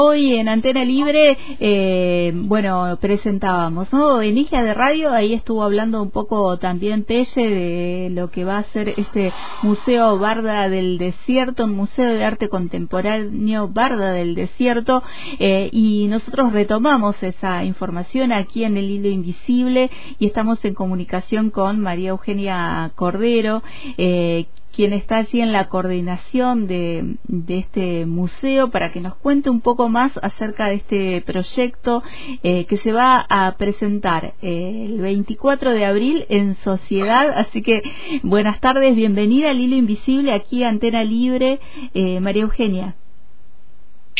[0.00, 4.22] hoy en Antena Libre, eh, bueno, presentábamos, ¿no?
[4.22, 8.58] En Isla de Radio, ahí estuvo hablando un poco también Pelle de lo que va
[8.58, 9.32] a ser este
[9.62, 15.02] Museo Barda del Desierto, un museo de arte contemporáneo Barda del Desierto,
[15.40, 19.90] eh, y nosotros retomamos esa información aquí en el hilo invisible
[20.20, 23.62] y estamos en comunicación con María Eugenia Cordero,
[23.96, 24.46] eh,
[24.78, 27.16] quien está allí en la coordinación de,
[27.48, 32.04] este museo para que nos cuente un poco más acerca de este proyecto
[32.44, 37.28] eh, que se va a presentar eh, el 24 de abril en Sociedad.
[37.36, 37.82] Así que
[38.22, 41.58] buenas tardes, bienvenida al Hilo Invisible aquí Antena Libre,
[41.94, 42.94] eh, María Eugenia.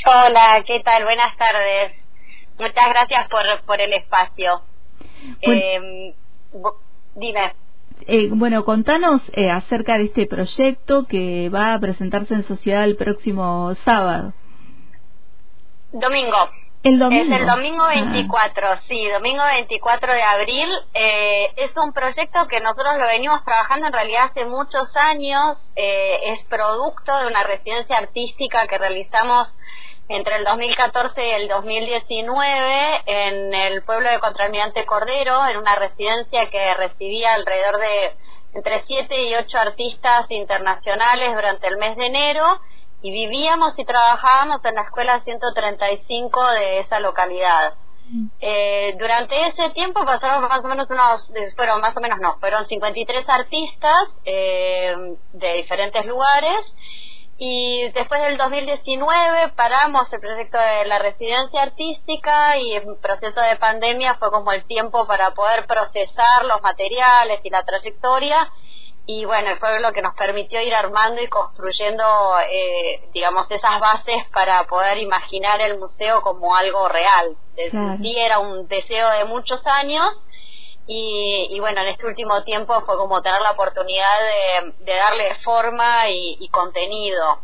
[0.07, 1.05] Hola, ¿qué tal?
[1.05, 1.93] Buenas tardes.
[2.59, 4.61] Muchas gracias por, por el espacio.
[7.15, 7.68] dime.
[8.07, 12.97] Eh, bueno, contanos eh, acerca de este proyecto que va a presentarse en sociedad el
[12.97, 14.33] próximo sábado.
[15.93, 16.37] Domingo.
[16.83, 17.35] El domingo.
[17.35, 18.81] Es el domingo 24, ah.
[18.87, 20.69] sí, domingo 24 de abril.
[20.95, 25.59] Eh, es un proyecto que nosotros lo venimos trabajando en realidad hace muchos años.
[25.75, 29.49] es producto de una residencia artística que realizamos
[30.09, 36.49] entre el 2014 y el 2019 en el pueblo de Contralmirante Cordero, en una residencia
[36.51, 38.17] que recibía alrededor de
[38.55, 42.61] entre 7 y 8 artistas internacionales durante el mes de enero
[43.03, 47.75] y vivíamos y trabajábamos en la escuela 135 de esa localidad.
[48.41, 52.67] Eh, durante ese tiempo pasaron más o menos unos, fueron más o menos no, fueron
[52.67, 54.95] 53 artistas eh,
[55.35, 56.65] de diferentes lugares
[57.41, 63.55] y después del 2019 paramos el proyecto de la residencia artística y en proceso de
[63.57, 68.51] pandemia fue como el tiempo para poder procesar los materiales y la trayectoria
[69.11, 72.05] y bueno, fue lo que nos permitió ir armando y construyendo,
[72.41, 77.35] eh, digamos, esas bases para poder imaginar el museo como algo real.
[77.57, 80.05] Sí, era un deseo de muchos años
[80.91, 84.19] y, bueno, en este último tiempo fue como tener la oportunidad
[84.81, 87.41] de, darle forma y, contenido.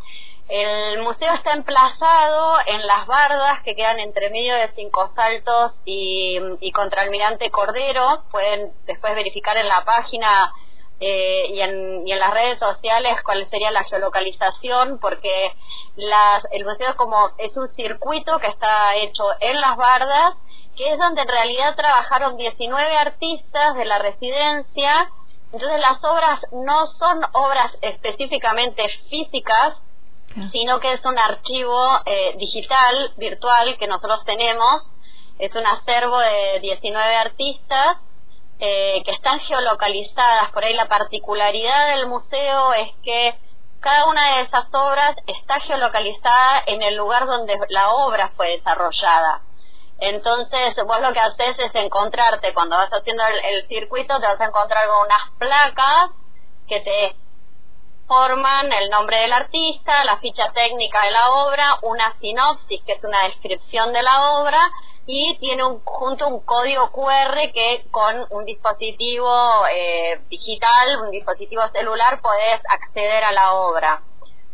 [0.49, 6.39] El museo está emplazado en las bardas que quedan entre medio de Cinco Saltos y,
[6.61, 8.25] y contra Almirante Cordero.
[8.31, 10.53] Pueden después verificar en la página
[11.01, 15.55] eh, y, en, y en las redes sociales cuál sería la geolocalización, porque
[15.97, 20.35] las, el museo es como es un circuito que está hecho en las bardas
[20.77, 25.11] que es donde en realidad trabajaron 19 artistas de la residencia.
[25.53, 29.75] Entonces las obras no son obras específicamente físicas,
[30.51, 34.83] sino que es un archivo eh, digital, virtual, que nosotros tenemos.
[35.39, 37.99] Es un acervo de 19 artistas
[38.59, 40.51] eh, que están geolocalizadas.
[40.53, 43.35] Por ahí la particularidad del museo es que
[43.81, 49.43] cada una de esas obras está geolocalizada en el lugar donde la obra fue desarrollada.
[49.99, 54.47] Entonces, vos lo que haces es encontrarte, cuando vas haciendo el, circuito, te vas a
[54.47, 56.11] encontrar con unas placas
[56.67, 57.17] que te
[58.07, 63.05] forman el nombre del artista, la ficha técnica de la obra, una sinopsis, que es
[63.05, 64.61] una descripción de la obra,
[65.07, 71.63] y tiene un, junto un código QR que con un dispositivo eh, digital, un dispositivo
[71.69, 74.03] celular, podés acceder a la obra.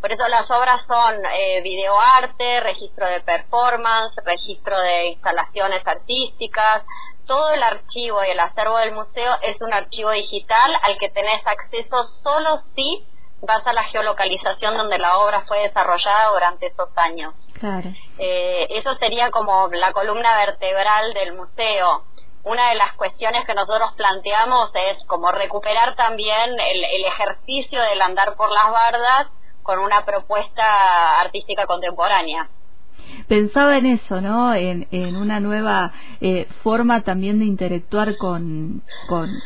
[0.00, 6.84] Por eso las obras son eh, videoarte, registro de performance, registro de instalaciones artísticas.
[7.26, 11.46] Todo el archivo y el acervo del museo es un archivo digital al que tenés
[11.46, 13.06] acceso solo si
[13.42, 17.34] vas a la geolocalización donde la obra fue desarrollada durante esos años.
[17.58, 17.92] Claro.
[18.18, 22.04] Eh, eso sería como la columna vertebral del museo.
[22.42, 28.00] Una de las cuestiones que nosotros planteamos es como recuperar también el, el ejercicio del
[28.00, 29.26] andar por las bardas
[29.62, 32.48] con una propuesta artística contemporánea.
[33.28, 34.54] Pensaba en eso, ¿no?
[34.54, 38.82] En, en una nueva eh, forma también de interactuar con,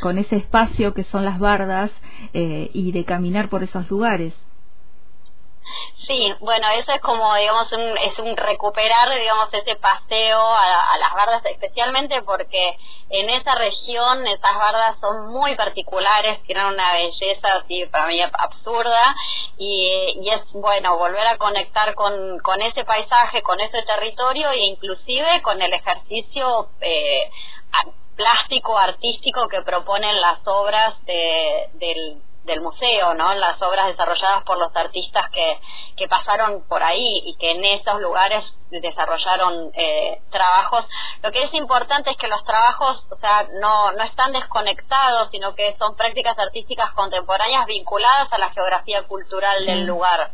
[0.03, 1.91] con, ese espacio que son las bardas
[2.33, 4.35] eh, y de caminar por esos lugares.
[6.07, 11.13] Sí, bueno, eso es como, digamos, un, es un recuperar, digamos, ese paseo a, las
[11.15, 12.77] bardas, especialmente porque
[13.09, 19.17] en esa región esas bardas son muy particulares, tienen una belleza así para mí absurda
[19.57, 24.61] y, y es, bueno, volver a conectar con, con ese paisaje, con ese territorio e
[24.61, 27.31] inclusive con el ejercicio eh,
[28.15, 33.35] plástico, artístico que proponen las obras de, del del museo, ¿no?
[33.35, 35.59] Las obras desarrolladas por los artistas que,
[35.97, 40.87] que pasaron por ahí y que en esos lugares desarrollaron eh, trabajos.
[41.23, 45.55] Lo que es importante es que los trabajos, o sea, no, no están desconectados, sino
[45.55, 50.33] que son prácticas artísticas contemporáneas vinculadas a la geografía cultural del lugar.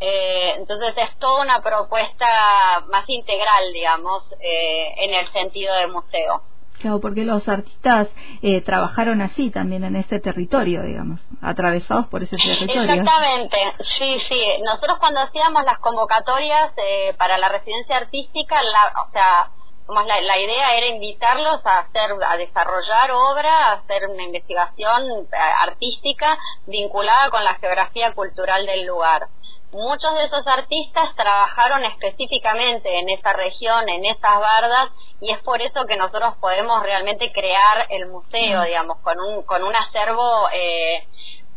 [0.00, 6.42] Eh, entonces es toda una propuesta más integral, digamos, eh, en el sentido de museo.
[6.80, 8.08] Claro, porque los artistas
[8.40, 12.92] eh, trabajaron allí también en ese territorio, digamos, atravesados por ese territorio.
[12.92, 13.58] Exactamente,
[13.98, 14.40] sí, sí.
[14.64, 19.50] Nosotros cuando hacíamos las convocatorias eh, para la residencia artística, la, o sea,
[19.88, 25.36] la, la, idea era invitarlos a hacer, a desarrollar obra, a hacer una investigación eh,
[25.60, 29.28] artística vinculada con la geografía cultural del lugar.
[29.70, 34.88] Muchos de esos artistas trabajaron específicamente en esa región, en esas bardas,
[35.20, 39.62] y es por eso que nosotros podemos realmente crear el museo, digamos, con un, con
[39.62, 41.06] un acervo, eh,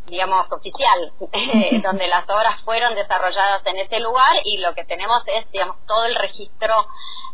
[0.07, 1.13] digamos, oficial,
[1.83, 6.03] donde las obras fueron desarrolladas en ese lugar y lo que tenemos es, digamos, todo
[6.03, 6.87] el registro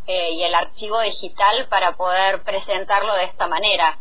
[0.05, 3.97] eh, y el archivo digital para poder presentarlo de esta manera.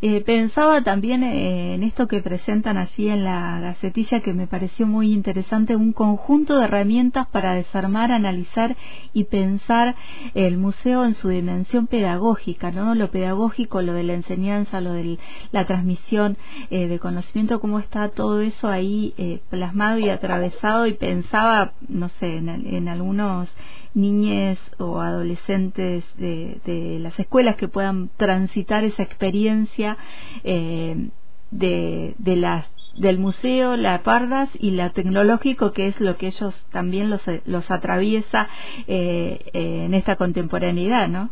[0.00, 4.86] Eh, pensaba también eh, en esto que presentan allí en la gacetilla que me pareció
[4.86, 8.76] muy interesante, un conjunto de herramientas para desarmar, analizar
[9.12, 9.94] y pensar
[10.34, 12.94] el museo en su dimensión pedagógica, ¿no?
[12.94, 15.18] Lo pedagógico, lo de la enseñanza, lo de
[15.52, 16.36] la transmisión
[16.70, 19.14] eh, de conocimiento, cómo está todo eso ahí
[19.50, 23.48] plasmado y atravesado y pensaba, no sé, en, algunos
[23.94, 31.08] niñes o adolescentes de, las escuelas que puedan transitar esa experiencia eh,
[31.50, 37.10] de, las del museo, la Pardas y la tecnológico, que es lo que ellos también
[37.10, 38.48] los, los atraviesa
[38.86, 41.30] eh, eh, en esta contemporaneidad, ¿no?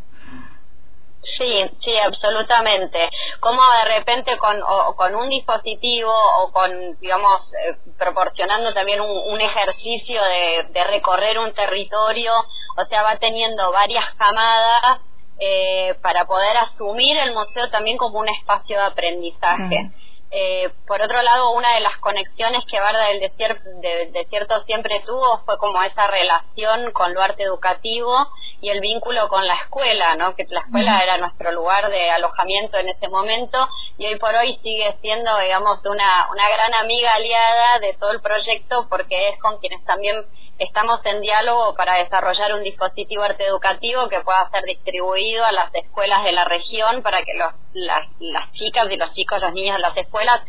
[1.20, 3.08] Sí, sí, absolutamente.
[3.38, 9.32] Como de repente con, o, con un dispositivo o con, digamos, eh, proporcionando también un,
[9.32, 12.32] un ejercicio de, de, recorrer un territorio,
[12.76, 14.98] o sea, va teniendo varias camadas
[15.44, 19.90] eh, para poder asumir el museo también como un espacio de aprendizaje.
[20.30, 25.00] Eh, por otro lado, una de las conexiones que Barda del Desierto, de, Desierto siempre
[25.00, 28.28] tuvo fue como esa relación con lo arte educativo
[28.60, 30.36] y el vínculo con la escuela, ¿no?
[30.36, 33.68] Que la escuela era nuestro lugar de alojamiento en ese momento
[33.98, 38.20] y hoy por hoy sigue siendo, digamos, una, una gran amiga aliada de todo el
[38.20, 40.24] proyecto porque es con quienes también
[40.58, 45.74] estamos en diálogo para desarrollar un dispositivo arte educativo que pueda ser distribuido a las
[45.74, 49.76] escuelas de la región para que los, las, las chicas y los chicos, los niños
[49.76, 50.40] de las escuelas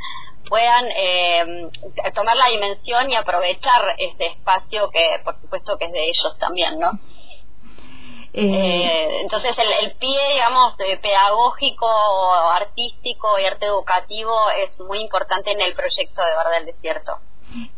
[0.48, 1.70] puedan eh,
[2.14, 6.80] tomar la dimensión y aprovechar este espacio que por supuesto que es de ellos también,
[6.80, 6.92] ¿no?
[8.36, 11.88] Eh, eh entonces el, el, pie, digamos, pedagógico,
[12.52, 17.20] artístico y arte educativo es muy importante en el proyecto de Verdad del Desierto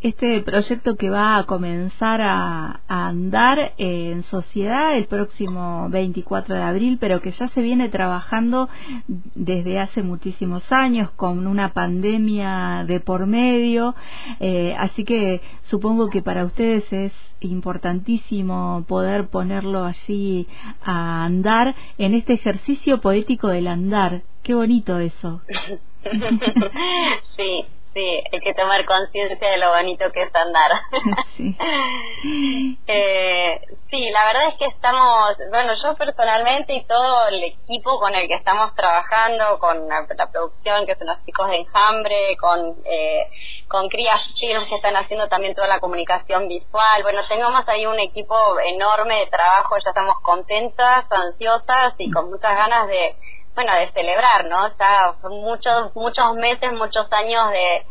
[0.02, 6.98] este proyecto que va a comenzar a, andar en sociedad el próximo 24 de abril,
[7.00, 8.70] pero que ya se viene trabajando
[9.08, 13.96] desde hace muchísimos años con una pandemia de por medio,
[14.40, 20.48] eh, así que supongo que para ustedes es importantísimo poder ponerlo allí
[20.84, 24.24] a andar en este ejercicio poético del andar.
[24.44, 25.42] Qué bonito eso.
[27.38, 27.66] sí,
[27.96, 30.72] sí, hay que tomar conciencia de lo bonito que es andar.
[31.38, 31.56] Sí.
[32.88, 38.16] eh, sí, la verdad es que estamos, bueno, yo personalmente y todo el equipo con
[38.16, 43.30] el que estamos trabajando, con la, producción, que son los chicos de Enjambre, con, eh,
[43.68, 47.04] con Crías Films, que están haciendo también toda la comunicación visual.
[47.04, 52.56] Bueno, tenemos ahí un equipo enorme de trabajo, ya estamos contentas, ansiosas y con muchas
[52.56, 53.18] ganas de
[53.56, 54.68] bueno, de celebrar, ¿no?
[54.78, 57.86] Ya muchos, muchos meses, muchos años de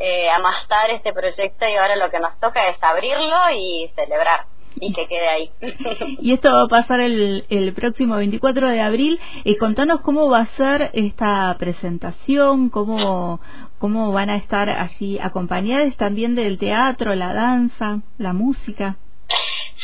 [0.00, 4.92] eh, amastar este proyecto y ahora lo que nos toca es abrirlo y celebrar y
[4.94, 5.50] que quede ahí.
[6.20, 9.20] y esto va a pasar el, el próximo 24 de abril.
[9.44, 13.40] y contanos cómo va a ser esta presentación, cómo,
[13.78, 18.96] cómo van a estar allí acompañadas también del teatro, la danza, la música.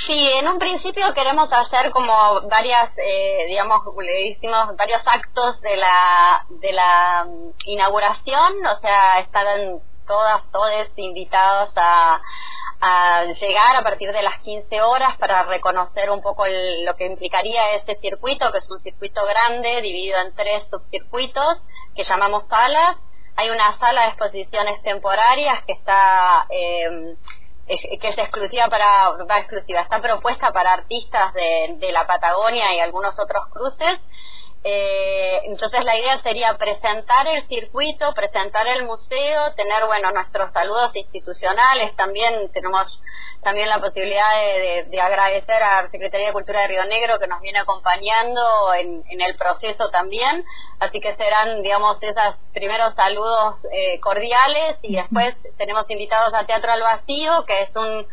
[0.06, 2.12] Sí, en un principio queremos hacer como
[2.50, 9.18] varias, eh, digamos, le hicimos varios actos de la, de la mm, inauguración, o sea,
[9.20, 12.20] estarán todas, todos invitados a,
[12.80, 17.74] a llegar a partir de las 15 horas para reconocer un poco lo que implicaría
[17.74, 21.62] este circuito, que es un circuito grande, dividido en tres subcircuitos,
[21.94, 22.96] que llamamos salas.
[23.36, 26.46] Hay una sala de exposiciones temporarias que está...
[26.50, 27.16] Eh,
[27.66, 33.18] que es exclusiva para, va exclusiva, está propuesta para artistas de la Patagonia y algunos
[33.18, 33.98] otros cruces.
[34.68, 40.90] Eh, entonces la idea sería presentar el circuito, presentar el museo, tener, bueno, nuestros saludos
[40.96, 43.00] institucionales, también tenemos
[43.44, 44.28] también la posibilidad
[44.90, 49.04] de, agradecer a la Secretaría de Cultura de Río Negro que nos viene acompañando en,
[49.08, 50.44] el proceso también,
[50.80, 54.78] así que serán, digamos, esos primeros saludos eh, cordiales.
[54.82, 58.04] Y después tenemos invitados a Teatro al Vacío, que es un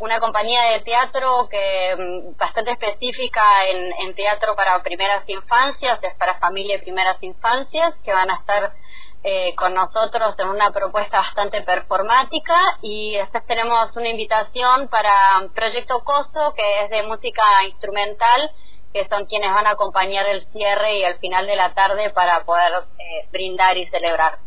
[0.00, 6.38] una compañía de teatro que mm, bastante específica en, teatro para primeras infancias, es para
[6.38, 8.72] familia y primeras infancias, que van a estar
[9.22, 16.02] eh, con nosotros en una propuesta bastante performática y después tenemos una invitación para Proyecto
[16.02, 18.50] Coso, que es de música instrumental,
[18.92, 22.44] que son quienes van a acompañar el cierre y el final de la tarde para
[22.44, 24.38] poder eh, brindar y celebrar.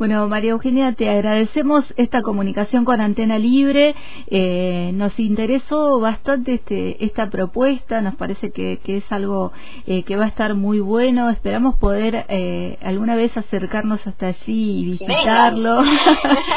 [0.00, 3.94] Bueno, María Eugenia, te agradecemos esta comunicación con Antena Libre.
[4.28, 9.52] Eh, nos interesó bastante este, esta propuesta, nos parece que, es algo
[9.86, 11.28] eh, que va a estar muy bueno.
[11.28, 15.82] Esperamos poder eh, alguna vez acercarnos hasta allí y visitarlo.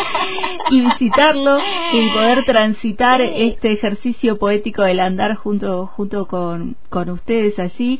[0.72, 1.58] y visitarlo
[1.92, 8.00] y poder transitar este ejercicio poético del andar junto, junto con, con ustedes allí.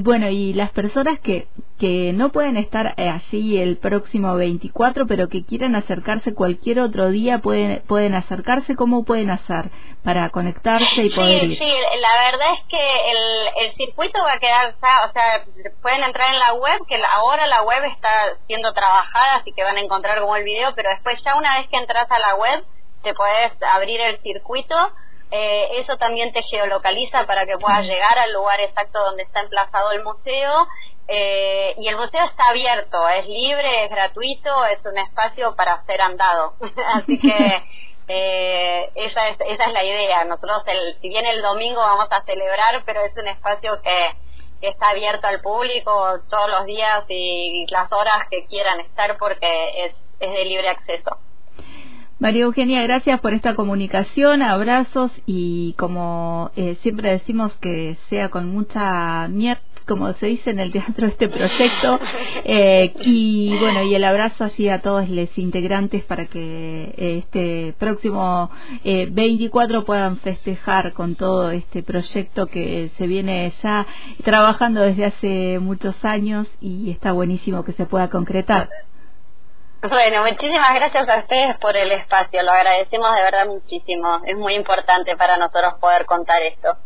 [0.00, 1.48] bueno, y las personas que,
[1.82, 7.38] que no pueden estar allí el próximo 24, pero que quieran acercarse cualquier otro día,
[7.38, 9.68] pueden, pueden acercarse, ¿cómo pueden hacer
[10.04, 11.58] para conectarse y poder ir?
[11.58, 15.44] Sí, la verdad es que el, el circuito va a quedar, o sea,
[15.82, 19.76] pueden entrar en la web, que ahora la web está siendo trabajada, así que van
[19.76, 22.64] a encontrar como el video, pero después ya una vez que entras a la web,
[23.02, 24.76] te puedes abrir el circuito.
[25.34, 29.90] Eh, eso también te geolocaliza para que puedas llegar al lugar exacto donde está emplazado
[29.92, 30.68] el museo
[31.08, 36.00] eh, y el museo está abierto, es libre, es gratuito, es un espacio para ser
[36.00, 36.54] andado.
[36.94, 37.64] Así que
[38.08, 40.24] eh, esa, es, esa es la idea.
[40.24, 44.16] Nosotros, el, si bien el domingo vamos a celebrar, pero es un espacio que,
[44.62, 49.96] está abierto al público todos los días y las horas que quieran estar porque es,
[50.20, 51.18] es de libre acceso.
[52.20, 58.50] María Eugenia, gracias por esta comunicación, abrazos y como eh, siempre decimos que sea con
[58.50, 62.00] mucha mierda como se dice en el teatro, este proyecto.
[62.44, 68.50] Eh, y bueno, y el abrazo así a todos los integrantes para que este próximo
[68.84, 73.86] 24 eh, puedan festejar con todo este proyecto que se viene ya
[74.24, 78.68] trabajando desde hace muchos años y está buenísimo que se pueda concretar.
[79.88, 84.54] Bueno, muchísimas gracias a ustedes por el espacio, lo agradecemos de verdad muchísimo, es muy
[84.54, 86.76] importante para nosotros poder contar esto.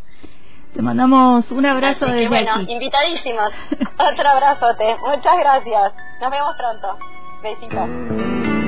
[0.73, 3.51] Te mandamos un abrazo de desde bueno, invitadísimos.
[3.97, 4.97] Otro abrazote.
[5.01, 5.93] Muchas gracias.
[6.21, 6.97] Nos vemos pronto.
[7.41, 8.66] Besitos.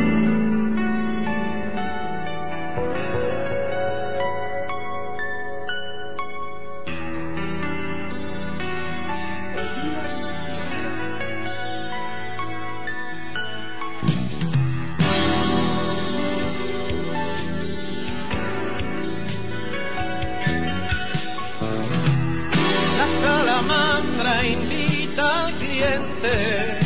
[24.43, 26.79] Invita al cliente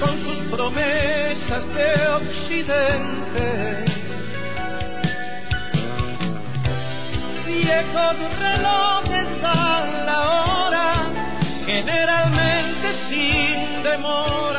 [0.00, 3.84] con sus promesas de occidente.
[7.46, 11.10] Viejos relojes dan la hora,
[11.66, 14.49] generalmente sin demora